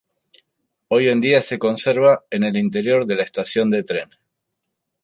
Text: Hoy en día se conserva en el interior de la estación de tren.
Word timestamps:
Hoy 0.87 1.09
en 1.09 1.21
día 1.21 1.41
se 1.41 1.59
conserva 1.59 2.25
en 2.31 2.43
el 2.43 2.57
interior 2.57 3.05
de 3.05 3.17
la 3.17 3.21
estación 3.21 3.69
de 3.69 3.83
tren. 3.83 4.09